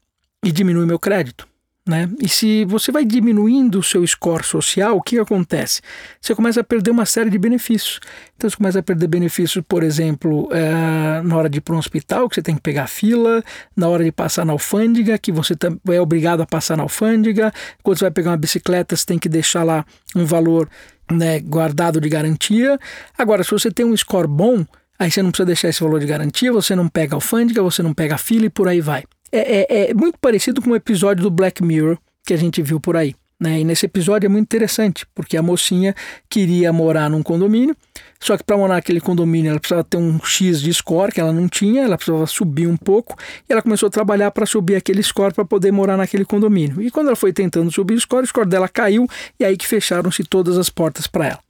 e 0.44 0.50
diminui 0.50 0.86
meu 0.86 0.98
crédito. 0.98 1.49
Né? 1.90 2.08
E 2.20 2.28
se 2.28 2.64
você 2.66 2.92
vai 2.92 3.04
diminuindo 3.04 3.80
o 3.80 3.82
seu 3.82 4.06
score 4.06 4.44
social, 4.44 4.96
o 4.96 5.02
que 5.02 5.18
acontece? 5.18 5.80
Você 6.20 6.36
começa 6.36 6.60
a 6.60 6.64
perder 6.64 6.92
uma 6.92 7.04
série 7.04 7.28
de 7.28 7.36
benefícios. 7.36 7.98
Então 8.36 8.48
você 8.48 8.56
começa 8.56 8.78
a 8.78 8.82
perder 8.82 9.08
benefícios, 9.08 9.64
por 9.66 9.82
exemplo, 9.82 10.48
é, 10.52 11.20
na 11.20 11.36
hora 11.36 11.48
de 11.48 11.58
ir 11.58 11.60
para 11.60 11.74
um 11.74 11.78
hospital, 11.78 12.28
que 12.28 12.36
você 12.36 12.42
tem 12.42 12.54
que 12.54 12.60
pegar 12.60 12.86
fila, 12.86 13.42
na 13.76 13.88
hora 13.88 14.04
de 14.04 14.12
passar 14.12 14.46
na 14.46 14.52
alfândega, 14.52 15.18
que 15.18 15.32
você 15.32 15.54
é 15.90 16.00
obrigado 16.00 16.42
a 16.42 16.46
passar 16.46 16.76
na 16.76 16.84
alfândega, 16.84 17.52
quando 17.82 17.98
você 17.98 18.04
vai 18.04 18.12
pegar 18.12 18.30
uma 18.30 18.36
bicicleta, 18.36 18.94
você 18.94 19.04
tem 19.04 19.18
que 19.18 19.28
deixar 19.28 19.64
lá 19.64 19.84
um 20.14 20.24
valor 20.24 20.68
né, 21.10 21.40
guardado 21.40 22.00
de 22.00 22.08
garantia. 22.08 22.78
Agora, 23.18 23.42
se 23.42 23.50
você 23.50 23.68
tem 23.68 23.84
um 23.84 23.96
score 23.96 24.28
bom, 24.28 24.64
aí 24.96 25.10
você 25.10 25.24
não 25.24 25.32
precisa 25.32 25.46
deixar 25.46 25.68
esse 25.70 25.82
valor 25.82 25.98
de 25.98 26.06
garantia, 26.06 26.52
você 26.52 26.76
não 26.76 26.88
pega 26.88 27.16
alfândega, 27.16 27.60
você 27.60 27.82
não 27.82 27.92
pega 27.92 28.16
fila 28.16 28.46
e 28.46 28.48
por 28.48 28.68
aí 28.68 28.80
vai 28.80 29.02
é, 29.32 29.66
é, 29.68 29.90
é 29.90 29.94
muito 29.94 30.18
parecido 30.18 30.60
com 30.60 30.70
um 30.70 30.76
episódio 30.76 31.22
do 31.22 31.30
Black 31.30 31.62
Mirror 31.62 31.98
que 32.24 32.34
a 32.34 32.36
gente 32.36 32.62
viu 32.62 32.80
por 32.80 32.96
aí. 32.96 33.14
Né? 33.40 33.60
E 33.60 33.64
nesse 33.64 33.86
episódio 33.86 34.26
é 34.26 34.28
muito 34.28 34.44
interessante, 34.44 35.06
porque 35.14 35.34
a 35.34 35.42
mocinha 35.42 35.94
queria 36.28 36.70
morar 36.74 37.08
num 37.08 37.22
condomínio, 37.22 37.74
só 38.20 38.36
que 38.36 38.44
para 38.44 38.54
morar 38.54 38.74
naquele 38.74 39.00
condomínio 39.00 39.48
ela 39.48 39.58
precisava 39.58 39.82
ter 39.82 39.96
um 39.96 40.22
X 40.22 40.60
de 40.60 40.72
score 40.74 41.10
que 41.10 41.18
ela 41.18 41.32
não 41.32 41.48
tinha, 41.48 41.82
ela 41.82 41.96
precisava 41.96 42.26
subir 42.26 42.66
um 42.66 42.76
pouco, 42.76 43.16
e 43.48 43.52
ela 43.52 43.62
começou 43.62 43.86
a 43.86 43.90
trabalhar 43.90 44.30
para 44.30 44.44
subir 44.44 44.76
aquele 44.76 45.02
score 45.02 45.32
para 45.32 45.46
poder 45.46 45.72
morar 45.72 45.96
naquele 45.96 46.26
condomínio. 46.26 46.82
E 46.82 46.90
quando 46.90 47.06
ela 47.06 47.16
foi 47.16 47.32
tentando 47.32 47.72
subir 47.72 47.94
o 47.94 48.00
score, 48.00 48.24
o 48.24 48.26
score 48.26 48.46
dela 48.46 48.68
caiu, 48.68 49.08
e 49.38 49.44
aí 49.44 49.56
que 49.56 49.66
fecharam-se 49.66 50.22
todas 50.22 50.58
as 50.58 50.68
portas 50.68 51.06
para 51.06 51.28
ela. 51.28 51.40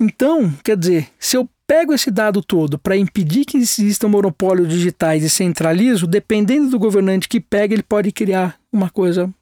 Então, 0.00 0.50
quer 0.64 0.76
dizer, 0.78 1.08
se 1.18 1.36
eu 1.36 1.46
pego 1.66 1.92
esse 1.92 2.10
dado 2.10 2.42
todo 2.42 2.78
para 2.78 2.96
impedir 2.96 3.44
que 3.44 3.56
existam 3.56 4.08
monopólios 4.08 4.68
digitais 4.68 5.24
e 5.24 5.30
centralizo, 5.30 6.06
dependendo 6.06 6.70
do 6.70 6.78
governante 6.78 7.28
que 7.28 7.40
pega, 7.40 7.74
ele 7.74 7.82
pode 7.82 8.12
criar 8.12 8.58
uma 8.72 8.88
coisa 8.88 9.32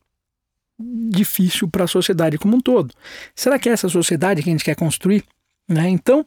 difícil 0.79 1.69
para 1.69 1.85
a 1.85 1.88
sociedade 1.88 2.38
como 2.38 2.56
um 2.56 2.61
todo. 2.61 2.93
Será 3.35 3.59
que 3.59 3.69
é 3.69 3.73
essa 3.73 3.88
sociedade 3.88 4.43
que 4.43 4.49
a 4.49 4.53
gente 4.53 4.65
quer 4.65 4.75
construir? 4.75 5.25
Né? 5.69 5.88
Então, 5.88 6.25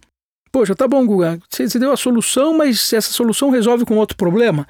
poxa, 0.51 0.75
tá 0.75 0.87
bom, 0.87 1.05
Guga, 1.05 1.39
você, 1.49 1.67
deu 1.79 1.91
a 1.91 1.97
solução, 1.97 2.57
mas 2.57 2.93
essa 2.93 3.11
solução 3.11 3.49
resolve 3.49 3.85
com 3.85 3.95
outro 3.95 4.15
problema? 4.15 4.67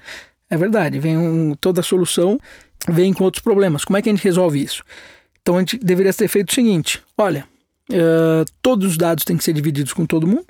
É 0.49 0.57
verdade, 0.57 0.99
vem 0.99 1.17
um, 1.17 1.55
toda 1.55 1.81
solução 1.81 2.39
vem 2.87 3.13
com 3.13 3.23
outros 3.23 3.43
problemas. 3.43 3.83
Como 3.83 3.97
é 3.97 4.01
que 4.01 4.09
a 4.09 4.13
gente 4.13 4.23
resolve 4.23 4.61
isso? 4.61 4.83
Então 5.41 5.57
a 5.57 5.59
gente 5.59 5.77
deveria 5.77 6.13
ter 6.13 6.27
feito 6.27 6.49
o 6.49 6.53
seguinte: 6.53 7.01
olha, 7.17 7.45
uh, 7.91 8.45
todos 8.61 8.91
os 8.91 8.97
dados 8.97 9.25
têm 9.25 9.37
que 9.37 9.43
ser 9.43 9.53
divididos 9.53 9.93
com 9.93 10.05
todo 10.05 10.27
mundo. 10.27 10.45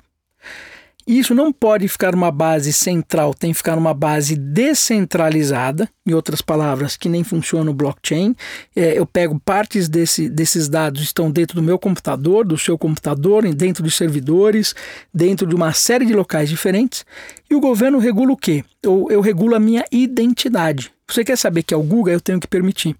Isso 1.08 1.34
não 1.34 1.50
pode 1.50 1.88
ficar 1.88 2.14
uma 2.14 2.30
base 2.30 2.70
central, 2.70 3.32
tem 3.32 3.50
que 3.50 3.56
ficar 3.56 3.78
uma 3.78 3.94
base 3.94 4.36
descentralizada, 4.36 5.88
em 6.06 6.12
outras 6.12 6.42
palavras, 6.42 6.98
que 6.98 7.08
nem 7.08 7.24
funciona 7.24 7.70
o 7.70 7.74
blockchain. 7.74 8.36
É, 8.76 8.98
eu 8.98 9.06
pego 9.06 9.40
partes 9.40 9.88
desse, 9.88 10.28
desses 10.28 10.68
dados, 10.68 11.00
estão 11.00 11.30
dentro 11.30 11.54
do 11.54 11.62
meu 11.62 11.78
computador, 11.78 12.44
do 12.46 12.58
seu 12.58 12.76
computador, 12.76 13.42
dentro 13.54 13.82
de 13.82 13.90
servidores, 13.90 14.74
dentro 15.12 15.46
de 15.46 15.54
uma 15.54 15.72
série 15.72 16.04
de 16.04 16.12
locais 16.12 16.50
diferentes. 16.50 17.06
E 17.48 17.54
o 17.54 17.60
governo 17.60 17.98
regula 17.98 18.32
o 18.32 18.36
quê? 18.36 18.62
Ou 18.86 19.10
eu 19.10 19.22
regulo 19.22 19.54
a 19.54 19.60
minha 19.60 19.86
identidade. 19.90 20.92
Você 21.08 21.24
quer 21.24 21.38
saber 21.38 21.62
que 21.62 21.72
é 21.72 21.76
o 21.78 21.82
Google? 21.82 22.12
Eu 22.12 22.20
tenho 22.20 22.38
que 22.38 22.46
permitir. 22.46 22.94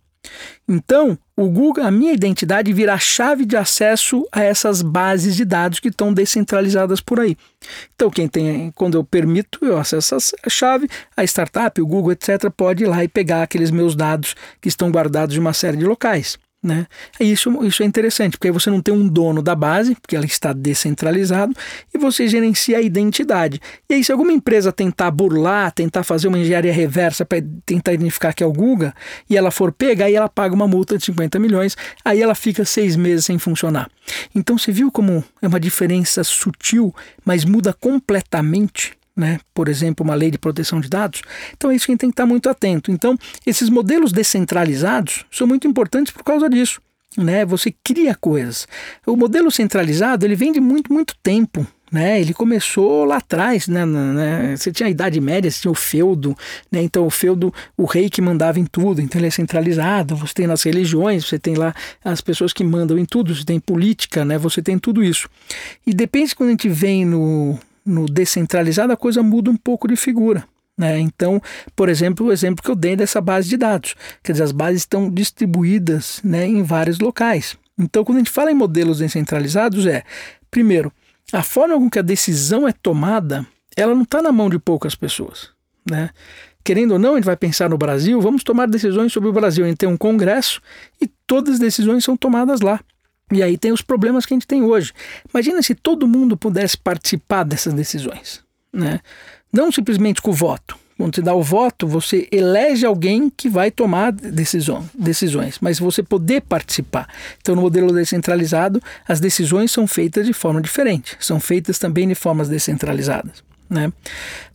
Então, 0.68 1.18
o 1.36 1.48
Google, 1.48 1.84
a 1.84 1.90
minha 1.90 2.12
identidade 2.12 2.72
vira 2.72 2.94
a 2.94 2.98
chave 2.98 3.44
de 3.44 3.56
acesso 3.56 4.26
a 4.32 4.42
essas 4.42 4.82
bases 4.82 5.36
de 5.36 5.44
dados 5.44 5.80
que 5.80 5.88
estão 5.88 6.12
descentralizadas 6.12 7.00
por 7.00 7.20
aí. 7.20 7.36
Então, 7.94 8.10
quem 8.10 8.28
tem, 8.28 8.70
quando 8.72 8.96
eu 8.96 9.04
permito, 9.04 9.64
eu 9.64 9.78
acesso 9.78 10.16
a 10.44 10.50
chave, 10.50 10.88
a 11.16 11.24
startup, 11.24 11.80
o 11.80 11.86
Google, 11.86 12.12
etc., 12.12 12.50
pode 12.54 12.84
ir 12.84 12.86
lá 12.86 13.02
e 13.04 13.08
pegar 13.08 13.42
aqueles 13.42 13.70
meus 13.70 13.94
dados 13.94 14.34
que 14.60 14.68
estão 14.68 14.90
guardados 14.90 15.36
em 15.36 15.38
uma 15.38 15.52
série 15.52 15.76
de 15.76 15.84
locais. 15.84 16.38
Né? 16.60 16.88
Isso, 17.20 17.64
isso 17.64 17.84
é 17.84 17.86
interessante, 17.86 18.32
porque 18.32 18.48
aí 18.48 18.52
você 18.52 18.68
não 18.68 18.82
tem 18.82 18.92
um 18.92 19.06
dono 19.06 19.40
da 19.40 19.54
base, 19.54 19.94
porque 19.94 20.16
ela 20.16 20.26
está 20.26 20.52
descentralizado, 20.52 21.54
e 21.94 21.98
você 21.98 22.26
gerencia 22.26 22.78
a 22.78 22.82
identidade. 22.82 23.60
E 23.88 23.94
aí, 23.94 24.02
se 24.02 24.10
alguma 24.10 24.32
empresa 24.32 24.72
tentar 24.72 25.12
burlar, 25.12 25.70
tentar 25.70 26.02
fazer 26.02 26.26
uma 26.26 26.38
engenharia 26.38 26.72
reversa 26.72 27.24
para 27.24 27.38
tentar 27.64 27.92
identificar 27.92 28.32
que 28.32 28.42
é 28.42 28.46
o 28.46 28.52
Google, 28.52 28.92
e 29.30 29.36
ela 29.36 29.52
for 29.52 29.70
pegar, 29.70 30.06
aí 30.06 30.16
ela 30.16 30.28
paga 30.28 30.52
uma 30.52 30.66
multa 30.66 30.98
de 30.98 31.04
50 31.04 31.38
milhões, 31.38 31.76
aí 32.04 32.20
ela 32.20 32.34
fica 32.34 32.64
seis 32.64 32.96
meses 32.96 33.26
sem 33.26 33.38
funcionar. 33.38 33.88
Então 34.34 34.58
você 34.58 34.72
viu 34.72 34.90
como 34.90 35.22
é 35.40 35.46
uma 35.46 35.60
diferença 35.60 36.24
sutil, 36.24 36.92
mas 37.24 37.44
muda 37.44 37.72
completamente 37.72 38.97
né? 39.18 39.40
por 39.52 39.68
exemplo, 39.68 40.04
uma 40.04 40.14
lei 40.14 40.30
de 40.30 40.38
proteção 40.38 40.80
de 40.80 40.88
dados. 40.88 41.22
Então 41.56 41.70
é 41.70 41.74
isso 41.74 41.84
que 41.84 41.90
a 41.90 41.94
gente 41.94 42.00
tem 42.00 42.10
que 42.10 42.14
estar 42.14 42.24
muito 42.24 42.48
atento. 42.48 42.92
Então, 42.92 43.18
esses 43.44 43.68
modelos 43.68 44.12
descentralizados 44.12 45.26
são 45.30 45.46
muito 45.46 45.66
importantes 45.66 46.12
por 46.12 46.22
causa 46.22 46.48
disso. 46.48 46.80
Né? 47.16 47.44
Você 47.44 47.74
cria 47.82 48.14
coisas. 48.14 48.68
O 49.04 49.16
modelo 49.16 49.50
centralizado 49.50 50.24
ele 50.24 50.36
vem 50.36 50.52
de 50.52 50.60
muito, 50.60 50.92
muito 50.92 51.16
tempo. 51.20 51.66
Né, 51.90 52.20
ele 52.20 52.34
começou 52.34 53.06
lá 53.06 53.16
atrás, 53.16 53.66
né, 53.66 53.82
você 54.54 54.70
tinha 54.70 54.88
a 54.88 54.90
Idade 54.90 55.18
Média, 55.22 55.50
você 55.50 55.62
tinha 55.62 55.72
o 55.72 55.74
feudo, 55.74 56.36
né, 56.70 56.82
então 56.82 57.06
o 57.06 57.08
feudo, 57.08 57.50
o 57.78 57.86
rei 57.86 58.10
que 58.10 58.20
mandava 58.20 58.60
em 58.60 58.66
tudo, 58.66 59.00
então 59.00 59.18
ele 59.18 59.28
é 59.28 59.30
centralizado, 59.30 60.14
você 60.14 60.34
tem 60.34 60.46
nas 60.46 60.62
religiões, 60.62 61.24
você 61.24 61.38
tem 61.38 61.54
lá 61.54 61.74
as 62.04 62.20
pessoas 62.20 62.52
que 62.52 62.62
mandam 62.62 62.98
em 62.98 63.06
tudo, 63.06 63.34
você 63.34 63.42
tem 63.42 63.58
política, 63.58 64.22
né, 64.22 64.36
você 64.36 64.60
tem 64.60 64.78
tudo 64.78 65.02
isso. 65.02 65.30
E 65.86 65.94
depende 65.94 66.36
quando 66.36 66.48
a 66.48 66.52
gente 66.52 66.68
vem 66.68 67.06
no, 67.06 67.58
no 67.88 68.06
descentralizado, 68.06 68.92
a 68.92 68.96
coisa 68.96 69.22
muda 69.22 69.50
um 69.50 69.56
pouco 69.56 69.88
de 69.88 69.96
figura. 69.96 70.44
Né? 70.76 71.00
Então, 71.00 71.42
por 71.74 71.88
exemplo, 71.88 72.26
o 72.26 72.32
exemplo 72.32 72.62
que 72.62 72.70
eu 72.70 72.76
dei 72.76 72.94
dessa 72.94 73.20
base 73.20 73.48
de 73.48 73.56
dados, 73.56 73.96
quer 74.22 74.32
dizer, 74.32 74.44
as 74.44 74.52
bases 74.52 74.82
estão 74.82 75.10
distribuídas 75.10 76.20
né, 76.22 76.46
em 76.46 76.62
vários 76.62 77.00
locais. 77.00 77.56
Então, 77.76 78.04
quando 78.04 78.18
a 78.18 78.20
gente 78.20 78.30
fala 78.30 78.52
em 78.52 78.54
modelos 78.54 78.98
descentralizados, 78.98 79.86
é, 79.86 80.04
primeiro, 80.50 80.92
a 81.32 81.42
forma 81.42 81.74
com 81.74 81.90
que 81.90 81.98
a 81.98 82.02
decisão 82.02 82.66
é 82.66 82.72
tomada, 82.72 83.44
ela 83.76 83.94
não 83.94 84.02
está 84.02 84.22
na 84.22 84.30
mão 84.30 84.48
de 84.48 84.58
poucas 84.58 84.94
pessoas. 84.94 85.50
Né? 85.88 86.10
Querendo 86.64 86.92
ou 86.92 86.98
não, 86.98 87.12
a 87.12 87.16
gente 87.16 87.24
vai 87.24 87.36
pensar 87.36 87.68
no 87.68 87.78
Brasil, 87.78 88.20
vamos 88.20 88.44
tomar 88.44 88.66
decisões 88.68 89.12
sobre 89.12 89.28
o 89.28 89.32
Brasil. 89.32 89.64
A 89.64 89.68
gente 89.68 89.78
tem 89.78 89.88
um 89.88 89.96
congresso 89.96 90.60
e 91.00 91.08
todas 91.26 91.54
as 91.54 91.60
decisões 91.60 92.04
são 92.04 92.16
tomadas 92.16 92.60
lá. 92.60 92.80
E 93.32 93.42
aí 93.42 93.58
tem 93.58 93.72
os 93.72 93.82
problemas 93.82 94.24
que 94.24 94.34
a 94.34 94.36
gente 94.36 94.46
tem 94.46 94.62
hoje. 94.62 94.92
Imagina 95.32 95.62
se 95.62 95.74
todo 95.74 96.08
mundo 96.08 96.36
pudesse 96.36 96.76
participar 96.76 97.44
dessas 97.44 97.74
decisões. 97.74 98.42
Né? 98.72 99.00
Não 99.52 99.70
simplesmente 99.70 100.22
com 100.22 100.30
o 100.30 100.34
voto. 100.34 100.76
Quando 100.98 101.14
você 101.14 101.22
dá 101.22 101.32
o 101.32 101.42
voto, 101.42 101.86
você 101.86 102.26
elege 102.32 102.84
alguém 102.84 103.30
que 103.30 103.48
vai 103.48 103.70
tomar 103.70 104.10
decisão, 104.10 104.84
decisões, 104.92 105.58
mas 105.60 105.78
você 105.78 106.02
poder 106.02 106.40
participar. 106.40 107.08
Então, 107.40 107.54
no 107.54 107.62
modelo 107.62 107.92
descentralizado, 107.92 108.82
as 109.06 109.20
decisões 109.20 109.70
são 109.70 109.86
feitas 109.86 110.26
de 110.26 110.32
forma 110.32 110.60
diferente, 110.60 111.16
são 111.20 111.38
feitas 111.38 111.78
também 111.78 112.08
de 112.08 112.16
formas 112.16 112.48
descentralizadas. 112.48 113.44
Né? 113.70 113.86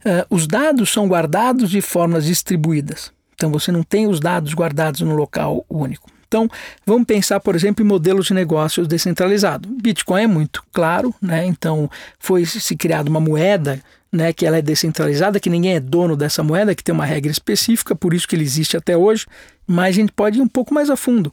Uh, 0.06 0.26
os 0.30 0.46
dados 0.46 0.92
são 0.92 1.08
guardados 1.08 1.70
de 1.70 1.80
formas 1.80 2.26
distribuídas. 2.26 3.14
Então, 3.34 3.50
você 3.50 3.72
não 3.72 3.82
tem 3.82 4.06
os 4.08 4.20
dados 4.20 4.54
guardados 4.54 5.00
no 5.00 5.16
local 5.16 5.66
único. 5.70 6.10
Então, 6.34 6.50
vamos 6.84 7.06
pensar, 7.06 7.40
por 7.40 7.56
exemplo, 7.56 7.86
em 7.86 7.88
modelos 7.88 8.26
de 8.26 8.34
negócios 8.34 8.88
descentralizados. 8.88 9.70
Bitcoin 9.80 10.24
é 10.24 10.28
muito 10.28 10.64
claro, 10.74 11.14
né? 11.22 11.46
então 11.46 11.88
foi 12.18 12.44
se 12.44 12.76
criada 12.76 13.08
uma 13.08 13.20
moeda 13.20 13.80
né, 14.12 14.34
que 14.34 14.44
ela 14.44 14.58
é 14.58 14.62
descentralizada, 14.62 15.40
que 15.40 15.48
ninguém 15.48 15.76
é 15.76 15.80
dono 15.80 16.16
dessa 16.16 16.42
moeda, 16.42 16.74
que 16.74 16.84
tem 16.84 16.92
uma 16.92 17.06
regra 17.06 17.32
específica, 17.32 17.96
por 17.96 18.16
isso 18.16 18.28
que 18.28 18.36
ele 18.36 18.44
existe 18.44 18.76
até 18.76 18.98
hoje, 18.98 19.28
mas 19.68 19.90
a 19.90 20.00
gente 20.00 20.12
pode 20.12 20.40
ir 20.40 20.42
um 20.42 20.48
pouco 20.48 20.74
mais 20.74 20.90
a 20.90 20.96
fundo. 20.96 21.32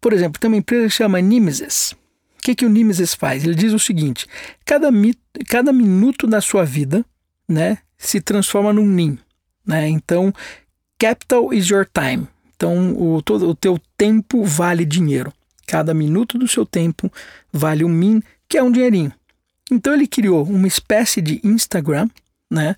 Por 0.00 0.12
exemplo, 0.12 0.40
tem 0.40 0.50
uma 0.50 0.56
empresa 0.56 0.88
que 0.88 0.94
chama 0.94 1.20
Nimeses. 1.20 1.92
O 1.92 2.42
que, 2.42 2.56
que 2.56 2.66
o 2.66 2.68
Nimeses 2.68 3.14
faz? 3.14 3.44
Ele 3.44 3.54
diz 3.54 3.72
o 3.72 3.78
seguinte: 3.78 4.26
cada, 4.64 4.88
cada 5.48 5.72
minuto 5.72 6.26
da 6.26 6.40
sua 6.40 6.64
vida 6.64 7.04
né, 7.48 7.78
se 7.96 8.20
transforma 8.20 8.72
num 8.72 8.86
NIM. 8.86 9.20
Né? 9.64 9.88
Então, 9.88 10.34
capital 10.98 11.54
is 11.54 11.68
your 11.68 11.86
time. 11.86 12.26
Então, 12.62 12.92
o, 12.92 13.20
todo, 13.20 13.48
o 13.48 13.56
teu 13.56 13.76
tempo 13.98 14.44
vale 14.44 14.84
dinheiro. 14.84 15.32
Cada 15.66 15.92
minuto 15.92 16.38
do 16.38 16.46
seu 16.46 16.64
tempo 16.64 17.12
vale 17.52 17.84
um 17.84 17.88
min, 17.88 18.22
que 18.48 18.56
é 18.56 18.62
um 18.62 18.70
dinheirinho. 18.70 19.12
Então 19.68 19.92
ele 19.92 20.06
criou 20.06 20.44
uma 20.44 20.68
espécie 20.68 21.20
de 21.20 21.40
Instagram, 21.42 22.08
né, 22.48 22.76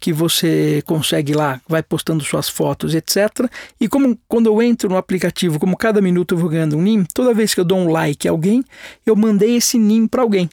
que 0.00 0.10
você 0.10 0.82
consegue 0.86 1.34
lá, 1.34 1.60
vai 1.68 1.82
postando 1.82 2.24
suas 2.24 2.48
fotos, 2.48 2.94
etc. 2.94 3.46
E 3.78 3.88
como 3.88 4.18
quando 4.26 4.46
eu 4.46 4.62
entro 4.62 4.88
no 4.88 4.96
aplicativo, 4.96 5.58
como 5.58 5.76
cada 5.76 6.00
minuto 6.00 6.34
eu 6.34 6.38
vou 6.38 6.48
ganhando 6.48 6.78
um 6.78 6.82
NIM, 6.82 7.04
toda 7.12 7.34
vez 7.34 7.52
que 7.52 7.60
eu 7.60 7.64
dou 7.64 7.76
um 7.76 7.90
like 7.90 8.26
a 8.26 8.30
alguém, 8.30 8.64
eu 9.04 9.14
mandei 9.14 9.54
esse 9.56 9.78
NIM 9.78 10.06
para 10.06 10.22
alguém. 10.22 10.48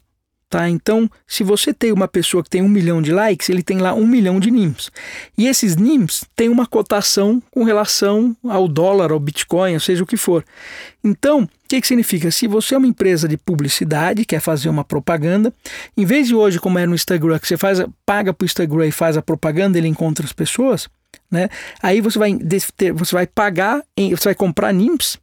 Tá? 0.53 0.69
Então, 0.69 1.09
se 1.25 1.43
você 1.43 1.73
tem 1.73 1.91
uma 1.91 2.07
pessoa 2.07 2.43
que 2.43 2.49
tem 2.51 2.61
um 2.61 2.69
milhão 2.69 3.01
de 3.01 3.11
likes, 3.11 3.49
ele 3.49 3.63
tem 3.63 3.79
lá 3.79 3.91
um 3.95 4.05
milhão 4.05 4.39
de 4.39 4.51
NIMs. 4.51 4.91
E 5.35 5.47
esses 5.47 5.75
NIMs 5.75 6.25
têm 6.35 6.47
uma 6.47 6.67
cotação 6.67 7.41
com 7.49 7.63
relação 7.63 8.37
ao 8.47 8.67
dólar, 8.67 9.11
ao 9.11 9.19
Bitcoin, 9.19 9.73
ou 9.73 9.79
seja 9.79 10.03
o 10.03 10.05
que 10.05 10.15
for. 10.15 10.45
Então, 11.03 11.41
o 11.41 11.49
que, 11.67 11.81
que 11.81 11.87
significa? 11.87 12.29
Se 12.29 12.45
você 12.45 12.75
é 12.75 12.77
uma 12.77 12.85
empresa 12.85 13.27
de 13.27 13.35
publicidade, 13.35 14.25
quer 14.25 14.39
fazer 14.39 14.69
uma 14.69 14.83
propaganda, 14.83 15.51
em 15.97 16.05
vez 16.05 16.27
de 16.27 16.35
hoje, 16.35 16.59
como 16.59 16.77
é 16.77 16.85
no 16.85 16.93
Instagram, 16.93 17.39
que 17.39 17.47
você 17.47 17.57
faz, 17.57 17.83
paga 18.05 18.31
para 18.31 18.43
o 18.43 18.45
Instagram 18.45 18.85
e 18.85 18.91
faz 18.91 19.17
a 19.17 19.23
propaganda, 19.23 19.79
ele 19.79 19.87
encontra 19.87 20.23
as 20.23 20.33
pessoas, 20.33 20.87
né? 21.31 21.49
Aí 21.81 21.99
você 21.99 22.19
vai, 22.19 22.37
você 22.93 23.15
vai 23.15 23.25
pagar, 23.25 23.81
você 23.97 24.25
vai 24.25 24.35
comprar 24.35 24.71
NIMs 24.71 25.17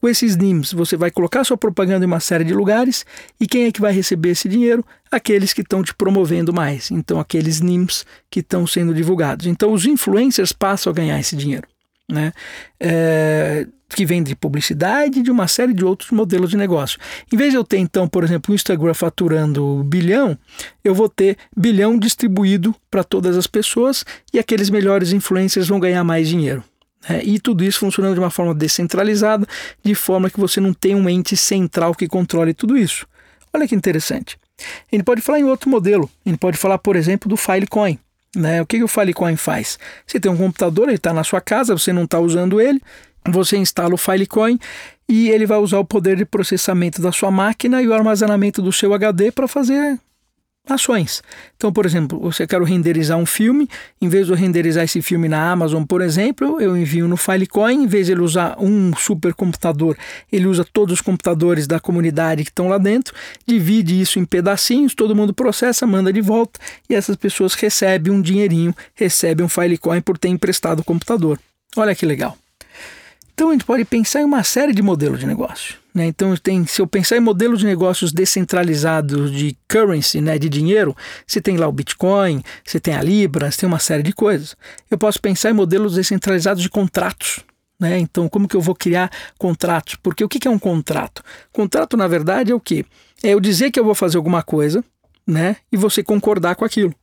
com 0.00 0.08
esses 0.08 0.36
NIMs, 0.36 0.72
você 0.72 0.96
vai 0.96 1.10
colocar 1.10 1.44
sua 1.44 1.56
propaganda 1.56 2.04
em 2.04 2.08
uma 2.08 2.20
série 2.20 2.44
de 2.44 2.54
lugares 2.54 3.04
e 3.40 3.46
quem 3.46 3.64
é 3.64 3.72
que 3.72 3.80
vai 3.80 3.92
receber 3.92 4.30
esse 4.30 4.48
dinheiro? 4.48 4.84
Aqueles 5.10 5.52
que 5.52 5.60
estão 5.60 5.82
te 5.82 5.94
promovendo 5.94 6.52
mais. 6.52 6.90
Então, 6.90 7.20
aqueles 7.20 7.60
NIMs 7.60 8.04
que 8.30 8.40
estão 8.40 8.66
sendo 8.66 8.94
divulgados. 8.94 9.46
Então, 9.46 9.72
os 9.72 9.84
influencers 9.84 10.52
passam 10.52 10.90
a 10.90 10.94
ganhar 10.94 11.18
esse 11.18 11.36
dinheiro. 11.36 11.66
Né? 12.10 12.32
É, 12.80 13.66
que 13.94 14.04
vem 14.06 14.22
de 14.22 14.34
publicidade 14.34 15.18
e 15.18 15.22
de 15.22 15.30
uma 15.30 15.48
série 15.48 15.72
de 15.72 15.84
outros 15.84 16.10
modelos 16.10 16.50
de 16.50 16.56
negócio. 16.56 16.98
Em 17.32 17.36
vez 17.36 17.50
de 17.50 17.56
eu 17.56 17.64
ter, 17.64 17.78
então, 17.78 18.08
por 18.08 18.24
exemplo, 18.24 18.52
o 18.52 18.54
Instagram 18.54 18.94
faturando 18.94 19.82
bilhão, 19.84 20.36
eu 20.84 20.94
vou 20.94 21.08
ter 21.08 21.36
bilhão 21.56 21.98
distribuído 21.98 22.74
para 22.90 23.04
todas 23.04 23.36
as 23.36 23.46
pessoas 23.46 24.04
e 24.32 24.38
aqueles 24.38 24.70
melhores 24.70 25.12
influencers 25.12 25.68
vão 25.68 25.80
ganhar 25.80 26.04
mais 26.04 26.28
dinheiro. 26.28 26.62
É, 27.08 27.22
e 27.22 27.38
tudo 27.38 27.64
isso 27.64 27.80
funcionando 27.80 28.14
de 28.14 28.20
uma 28.20 28.30
forma 28.30 28.54
descentralizada, 28.54 29.46
de 29.84 29.94
forma 29.94 30.30
que 30.30 30.40
você 30.40 30.60
não 30.60 30.72
tem 30.72 30.94
um 30.94 31.08
ente 31.08 31.36
central 31.36 31.94
que 31.94 32.08
controle 32.08 32.54
tudo 32.54 32.76
isso. 32.76 33.06
Olha 33.52 33.68
que 33.68 33.74
interessante. 33.74 34.38
Gente 34.92 35.04
pode 35.04 35.20
falar 35.20 35.38
em 35.38 35.44
outro 35.44 35.70
modelo. 35.70 36.10
Gente 36.26 36.38
pode 36.38 36.56
falar, 36.56 36.78
por 36.78 36.96
exemplo, 36.96 37.28
do 37.28 37.36
Filecoin. 37.36 37.98
Né? 38.34 38.60
O 38.60 38.66
que, 38.66 38.78
que 38.78 38.84
o 38.84 38.88
Filecoin 38.88 39.36
faz? 39.36 39.78
Você 40.06 40.20
tem 40.20 40.30
um 40.30 40.36
computador, 40.36 40.88
ele 40.88 40.96
está 40.96 41.12
na 41.12 41.24
sua 41.24 41.40
casa, 41.40 41.76
você 41.76 41.92
não 41.92 42.04
está 42.04 42.18
usando 42.18 42.60
ele, 42.60 42.80
você 43.26 43.56
instala 43.56 43.94
o 43.94 43.98
Filecoin 43.98 44.58
e 45.08 45.30
ele 45.30 45.46
vai 45.46 45.58
usar 45.58 45.78
o 45.78 45.84
poder 45.84 46.16
de 46.16 46.24
processamento 46.24 47.00
da 47.00 47.12
sua 47.12 47.30
máquina 47.30 47.80
e 47.80 47.88
o 47.88 47.94
armazenamento 47.94 48.60
do 48.60 48.72
seu 48.72 48.92
HD 48.92 49.32
para 49.32 49.48
fazer 49.48 49.98
ações. 50.74 51.22
Então, 51.56 51.72
por 51.72 51.86
exemplo, 51.86 52.18
você 52.20 52.46
quer 52.46 52.60
renderizar 52.62 53.18
um 53.18 53.26
filme, 53.26 53.68
em 54.00 54.08
vez 54.08 54.26
de 54.26 54.32
eu 54.32 54.36
renderizar 54.36 54.84
esse 54.84 55.00
filme 55.02 55.28
na 55.28 55.50
Amazon, 55.50 55.84
por 55.84 56.00
exemplo, 56.00 56.60
eu 56.60 56.76
envio 56.76 57.08
no 57.08 57.16
Filecoin, 57.16 57.84
em 57.84 57.86
vez 57.86 58.06
de 58.06 58.12
ele 58.12 58.20
usar 58.20 58.56
um 58.58 58.94
supercomputador, 58.94 59.96
ele 60.30 60.46
usa 60.46 60.64
todos 60.64 60.94
os 60.94 61.00
computadores 61.00 61.66
da 61.66 61.80
comunidade 61.80 62.44
que 62.44 62.50
estão 62.50 62.68
lá 62.68 62.78
dentro, 62.78 63.14
divide 63.46 64.00
isso 64.00 64.18
em 64.18 64.24
pedacinhos, 64.24 64.94
todo 64.94 65.14
mundo 65.14 65.32
processa, 65.32 65.86
manda 65.86 66.12
de 66.12 66.20
volta 66.20 66.60
e 66.88 66.94
essas 66.94 67.16
pessoas 67.16 67.54
recebem 67.54 68.12
um 68.12 68.20
dinheirinho, 68.20 68.74
recebem 68.94 69.44
um 69.44 69.48
Filecoin 69.48 70.00
por 70.00 70.18
ter 70.18 70.28
emprestado 70.28 70.80
o 70.80 70.84
computador. 70.84 71.38
Olha 71.76 71.94
que 71.94 72.06
legal. 72.06 72.36
Então 73.34 73.50
a 73.50 73.52
gente 73.52 73.64
pode 73.64 73.84
pensar 73.84 74.20
em 74.20 74.24
uma 74.24 74.42
série 74.42 74.72
de 74.72 74.82
modelos 74.82 75.20
de 75.20 75.26
negócio. 75.26 75.76
Né? 75.98 76.06
Então, 76.06 76.36
tem, 76.36 76.64
se 76.64 76.80
eu 76.80 76.86
pensar 76.86 77.16
em 77.16 77.20
modelos 77.20 77.58
de 77.58 77.66
negócios 77.66 78.12
descentralizados 78.12 79.32
de 79.32 79.58
currency, 79.68 80.20
né, 80.20 80.38
de 80.38 80.48
dinheiro, 80.48 80.96
você 81.26 81.40
tem 81.40 81.56
lá 81.56 81.66
o 81.66 81.72
Bitcoin, 81.72 82.40
você 82.64 82.78
tem 82.78 82.94
a 82.94 83.02
Libra, 83.02 83.50
você 83.50 83.58
tem 83.58 83.66
uma 83.66 83.80
série 83.80 84.04
de 84.04 84.12
coisas. 84.12 84.56
Eu 84.88 84.96
posso 84.96 85.20
pensar 85.20 85.50
em 85.50 85.54
modelos 85.54 85.96
descentralizados 85.96 86.62
de 86.62 86.70
contratos. 86.70 87.40
Né? 87.80 87.98
Então, 87.98 88.28
como 88.28 88.46
que 88.46 88.54
eu 88.54 88.60
vou 88.60 88.76
criar 88.76 89.10
contratos? 89.36 89.96
Porque 89.96 90.22
o 90.22 90.28
que 90.28 90.46
é 90.46 90.50
um 90.50 90.58
contrato? 90.58 91.20
Contrato, 91.52 91.96
na 91.96 92.06
verdade, 92.06 92.52
é 92.52 92.54
o 92.54 92.60
quê? 92.60 92.84
É 93.20 93.30
eu 93.30 93.40
dizer 93.40 93.72
que 93.72 93.80
eu 93.80 93.84
vou 93.84 93.94
fazer 93.94 94.18
alguma 94.18 94.40
coisa 94.44 94.84
né, 95.26 95.56
e 95.72 95.76
você 95.76 96.00
concordar 96.00 96.54
com 96.54 96.64
aquilo. 96.64 96.94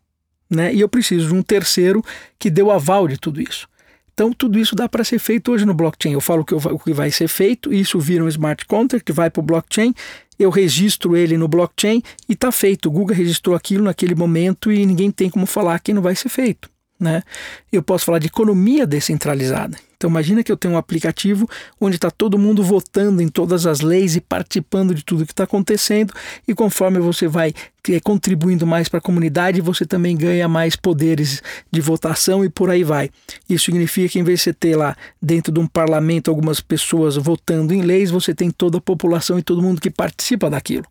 Né? 0.49 0.73
E 0.73 0.79
eu 0.79 0.87
preciso 0.87 1.27
de 1.27 1.33
um 1.33 1.43
terceiro 1.43 2.01
que 2.39 2.49
dê 2.49 2.61
o 2.61 2.71
aval 2.71 3.09
de 3.09 3.17
tudo 3.17 3.41
isso. 3.41 3.67
Então, 4.15 4.31
tudo 4.31 4.57
isso 4.57 4.73
dá 4.77 4.87
para 4.87 5.03
ser 5.03 5.19
feito 5.19 5.51
hoje 5.51 5.65
no 5.65 5.73
blockchain. 5.73 6.13
Eu 6.13 6.21
falo 6.21 6.45
que 6.45 6.55
o 6.55 6.79
que 6.79 6.93
vai 6.93 7.11
ser 7.11 7.27
feito, 7.27 7.73
isso 7.73 7.99
vira 7.99 8.23
um 8.23 8.29
smart 8.29 8.65
contract, 8.65 9.11
vai 9.11 9.29
para 9.29 9.41
o 9.41 9.43
blockchain, 9.43 9.93
eu 10.39 10.49
registro 10.49 11.17
ele 11.17 11.37
no 11.37 11.49
blockchain 11.49 12.01
e 12.29 12.33
está 12.33 12.49
feito. 12.49 12.87
O 12.87 12.91
Google 12.91 13.13
registrou 13.13 13.55
aquilo 13.55 13.83
naquele 13.83 14.15
momento 14.15 14.71
e 14.71 14.85
ninguém 14.85 15.11
tem 15.11 15.29
como 15.29 15.45
falar 15.45 15.79
que 15.79 15.93
não 15.93 16.01
vai 16.01 16.15
ser 16.15 16.29
feito. 16.29 16.69
Né? 16.97 17.23
Eu 17.69 17.83
posso 17.83 18.05
falar 18.05 18.19
de 18.19 18.27
economia 18.27 18.87
descentralizada. 18.87 19.77
Então 19.97 20.09
imagina 20.09 20.43
que 20.43 20.51
eu 20.51 20.55
tenho 20.55 20.75
um 20.75 20.77
aplicativo 20.77 21.49
onde 21.79 21.95
está 21.95 22.09
todo 22.09 22.37
mundo 22.37 22.63
votando 22.63 23.21
em 23.21 23.27
todas 23.27 23.65
as 23.65 23.81
leis 23.81 24.15
e 24.15 24.21
participando 24.21 24.95
de 24.95 25.03
tudo 25.03 25.25
que 25.25 25.33
está 25.33 25.43
acontecendo 25.43 26.13
e 26.47 26.53
conforme 26.53 26.99
você 26.99 27.27
vai 27.27 27.53
é, 27.89 27.99
contribuindo 27.99 28.65
mais 28.65 28.87
para 28.87 28.99
a 28.99 29.01
comunidade, 29.01 29.61
você 29.61 29.85
também 29.85 30.15
ganha 30.15 30.47
mais 30.47 30.75
poderes 30.75 31.41
de 31.71 31.81
votação 31.81 32.45
e 32.45 32.49
por 32.49 32.69
aí 32.69 32.83
vai. 32.83 33.09
Isso 33.49 33.65
significa 33.65 34.09
que 34.09 34.19
em 34.19 34.23
vez 34.23 34.39
de 34.39 34.43
você 34.45 34.53
ter 34.53 34.75
lá 34.75 34.95
dentro 35.21 35.51
de 35.51 35.59
um 35.59 35.67
parlamento 35.67 36.29
algumas 36.29 36.59
pessoas 36.59 37.15
votando 37.15 37.73
em 37.73 37.81
leis, 37.81 38.11
você 38.11 38.33
tem 38.33 38.49
toda 38.49 38.77
a 38.77 38.81
população 38.81 39.37
e 39.37 39.43
todo 39.43 39.61
mundo 39.61 39.81
que 39.81 39.89
participa 39.89 40.49
daquilo. 40.49 40.85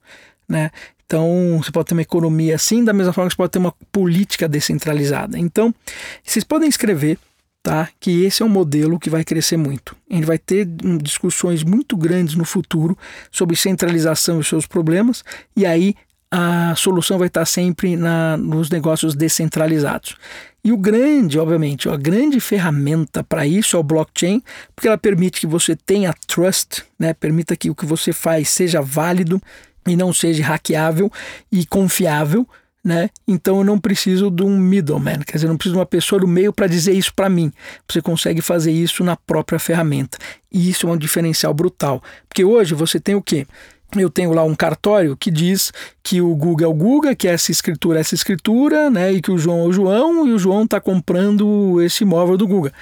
Né? 0.49 0.71
Então, 1.07 1.61
você 1.63 1.71
pode 1.71 1.89
ter 1.89 1.95
uma 1.95 2.03
economia 2.03 2.55
assim, 2.55 2.85
da 2.85 2.93
mesma 2.93 3.13
forma 3.13 3.29
que 3.29 3.35
você 3.35 3.39
pode 3.39 3.53
ter 3.53 3.59
uma 3.59 3.75
política 3.93 4.49
descentralizada. 4.49 5.39
Então, 5.39 5.75
vocês 6.23 6.45
podem 6.45 6.69
escrever 6.69 7.19
tá? 7.65 7.89
Que 7.99 8.25
esse 8.25 8.43
é 8.43 8.47
um 8.47 8.49
modelo 8.49 9.01
que 9.01 9.09
vai 9.09 9.25
crescer 9.25 9.57
muito. 9.57 9.97
A 10.11 10.15
gente 10.15 10.27
vai 10.27 10.39
ter 10.39 10.69
hum, 10.85 10.99
discussões 10.99 11.65
muito 11.65 11.97
grandes 11.97 12.35
no 12.35 12.45
futuro 12.45 12.97
sobre 13.33 13.57
centralização 13.57 14.39
e 14.39 14.45
seus 14.45 14.67
problemas, 14.67 15.25
e 15.57 15.65
aí 15.65 15.97
a 16.31 16.75
solução 16.77 17.17
vai 17.17 17.29
estar 17.29 17.47
sempre 17.47 17.97
na, 17.97 18.37
nos 18.37 18.69
negócios 18.69 19.15
descentralizados. 19.15 20.17
E 20.65 20.73
o 20.73 20.79
grande, 20.79 21.39
obviamente, 21.39 21.91
a 21.91 21.97
grande 21.97 22.41
ferramenta 22.41 23.23
para 23.23 23.47
isso 23.47 23.77
é 23.77 23.79
o 23.79 23.83
blockchain, 23.83 24.43
porque 24.75 24.89
ela 24.89 24.97
permite 24.97 25.39
que 25.39 25.47
você 25.47 25.77
tenha 25.77 26.15
trust, 26.27 26.83
né? 26.99 27.13
permita 27.13 27.55
que 27.55 27.69
o 27.69 27.75
que 27.75 27.85
você 27.85 28.15
faz 28.15 28.49
seja 28.49 28.81
válido 28.81 29.41
e 29.87 29.95
não 29.95 30.11
seja 30.13 30.43
hackeável 30.43 31.13
e 31.53 31.67
confiável 31.67 32.49
né? 32.85 33.09
Então 33.27 33.59
eu 33.59 33.65
não 33.65 33.79
preciso 33.79 34.31
de 34.31 34.43
um 34.43 34.59
middleman, 34.59 35.21
quer 35.21 35.37
dizer, 35.37 35.47
eu 35.47 35.51
não 35.51 35.57
preciso 35.57 35.75
de 35.75 35.79
uma 35.79 35.87
pessoa 35.87 36.21
do 36.21 36.29
meio 36.29 36.53
para 36.53 36.67
dizer 36.67 36.93
isso 36.93 37.15
para 37.15 37.31
mim. 37.31 37.51
Você 37.91 38.03
consegue 38.03 38.43
fazer 38.43 38.73
isso 38.73 39.03
na 39.03 39.17
própria 39.17 39.59
ferramenta. 39.59 40.19
E 40.53 40.69
isso 40.69 40.87
é 40.87 40.93
um 40.93 40.97
diferencial 40.97 41.55
brutal. 41.55 42.03
Porque 42.29 42.45
hoje 42.45 42.75
você 42.75 43.01
tem 43.01 43.15
o 43.15 43.23
quê? 43.23 43.47
Eu 43.95 44.11
tenho 44.11 44.33
lá 44.33 44.43
um 44.43 44.55
cartório 44.55 45.17
que 45.17 45.31
diz 45.31 45.73
que 46.03 46.21
o 46.21 46.35
Guga 46.35 46.65
é 46.65 46.69
o 46.69 46.75
Guga, 46.75 47.15
que 47.15 47.29
essa 47.29 47.51
escritura 47.51 47.99
é 47.99 48.01
essa 48.01 48.15
escritura, 48.15 48.91
né? 48.91 49.13
E 49.13 49.21
que 49.21 49.31
o 49.31 49.39
João 49.39 49.61
é 49.61 49.69
o 49.69 49.73
João, 49.73 50.27
e 50.27 50.33
o 50.33 50.39
João 50.39 50.65
está 50.65 50.81
comprando 50.81 51.81
esse 51.81 52.03
imóvel 52.03 52.37
do 52.37 52.47
Guga. 52.47 52.73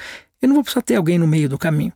Eu 0.40 0.49
não 0.49 0.54
vou 0.54 0.64
precisar 0.64 0.82
ter 0.82 0.97
alguém 0.97 1.18
no 1.18 1.26
meio 1.26 1.49
do 1.49 1.59
caminho. 1.59 1.92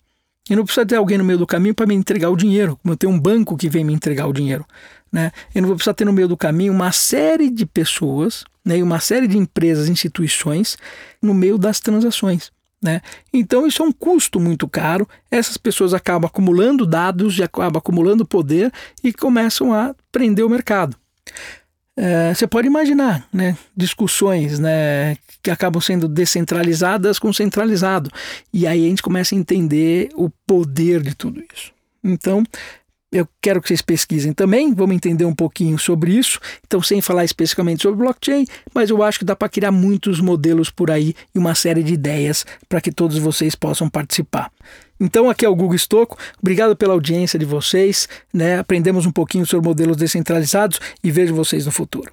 Eu 0.48 0.56
não 0.56 0.64
preciso 0.64 0.86
ter 0.86 0.96
alguém 0.96 1.18
no 1.18 1.25
meio 1.25 1.38
do 1.38 1.46
caminho 1.46 1.75
para 1.75 1.86
me 1.86 1.94
entregar 1.94 2.30
o 2.30 2.36
dinheiro, 2.36 2.78
como 2.80 2.92
eu 2.92 2.96
tenho 2.96 3.12
um 3.12 3.18
banco 3.18 3.56
que 3.56 3.68
vem 3.68 3.84
me 3.84 3.92
entregar 3.92 4.26
o 4.28 4.32
dinheiro. 4.32 4.64
Né? 5.10 5.32
Eu 5.54 5.62
não 5.62 5.68
vou 5.68 5.76
precisar 5.76 5.94
ter 5.94 6.04
no 6.04 6.12
meio 6.12 6.28
do 6.28 6.36
caminho 6.36 6.72
uma 6.72 6.92
série 6.92 7.50
de 7.50 7.66
pessoas, 7.66 8.44
né, 8.64 8.80
uma 8.82 9.00
série 9.00 9.26
de 9.26 9.36
empresas, 9.36 9.88
instituições 9.88 10.76
no 11.20 11.34
meio 11.34 11.58
das 11.58 11.80
transações. 11.80 12.52
Né? 12.86 13.00
Então 13.32 13.66
isso 13.66 13.82
é 13.82 13.86
um 13.86 13.90
custo 13.90 14.38
muito 14.38 14.68
caro. 14.68 15.08
Essas 15.28 15.56
pessoas 15.56 15.92
acabam 15.92 16.28
acumulando 16.28 16.86
dados, 16.86 17.40
acabam 17.40 17.78
acumulando 17.78 18.24
poder 18.24 18.72
e 19.02 19.12
começam 19.12 19.74
a 19.74 19.92
prender 20.12 20.46
o 20.46 20.48
mercado. 20.48 20.96
É, 21.96 22.32
você 22.32 22.46
pode 22.46 22.68
imaginar 22.68 23.26
né, 23.32 23.56
discussões 23.76 24.60
né, 24.60 25.16
que 25.42 25.50
acabam 25.50 25.80
sendo 25.80 26.06
descentralizadas 26.06 27.18
com 27.18 27.32
centralizado. 27.32 28.08
E 28.52 28.68
aí 28.68 28.86
a 28.86 28.88
gente 28.88 29.02
começa 29.02 29.34
a 29.34 29.38
entender 29.38 30.10
o 30.14 30.30
poder 30.46 31.02
de 31.02 31.16
tudo 31.16 31.42
isso. 31.52 31.72
Então, 32.04 32.44
eu 33.12 33.26
quero 33.40 33.62
que 33.62 33.68
vocês 33.68 33.82
pesquisem 33.82 34.32
também, 34.32 34.75
vamos 34.75 34.96
entender 34.96 35.25
um 35.25 35.34
pouquinho 35.34 35.78
sobre 35.78 36.12
isso. 36.12 36.40
Então, 36.66 36.82
sem 36.82 37.00
falar 37.00 37.25
especificamente 37.25 37.82
sobre 37.82 37.98
blockchain, 37.98 38.46
mas 38.75 38.90
eu 38.90 39.02
acho 39.02 39.20
que 39.20 39.25
dá 39.25 39.36
para 39.36 39.48
criar 39.48 39.70
muitos 39.70 40.20
modelos 40.20 40.70
por 40.70 40.90
aí 40.90 41.14
e 41.34 41.38
uma 41.38 41.54
série 41.54 41.82
de 41.82 41.94
ideias 41.94 42.44
para 42.68 42.80
que 42.80 42.90
todos 42.90 43.18
vocês 43.18 43.54
possam 43.54 43.88
participar. 43.88 44.50
Então, 44.98 45.28
aqui 45.28 45.44
é 45.44 45.48
o 45.48 45.54
Google 45.54 45.76
Estocco. 45.76 46.18
Obrigado 46.40 46.75
pela 46.75 46.94
audiência 46.94 47.38
de 47.38 47.44
vocês. 47.44 48.08
Né? 48.32 48.58
Aprendemos 48.58 49.06
um 49.06 49.12
pouquinho 49.12 49.46
sobre 49.46 49.68
modelos 49.68 49.96
descentralizados 49.96 50.80
e 51.04 51.10
vejo 51.10 51.34
vocês 51.34 51.66
no 51.66 51.72
futuro. 51.72 52.10